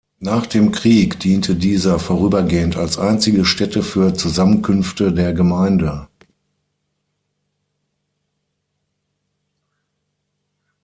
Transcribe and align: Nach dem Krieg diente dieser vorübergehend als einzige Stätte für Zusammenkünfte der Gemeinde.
Nach 0.17 0.47
dem 0.47 0.71
Krieg 0.71 1.19
diente 1.19 1.53
dieser 1.53 1.99
vorübergehend 1.99 2.75
als 2.75 2.97
einzige 2.97 3.45
Stätte 3.45 3.83
für 3.83 4.15
Zusammenkünfte 4.15 5.13
der 5.13 5.31
Gemeinde. 5.31 6.07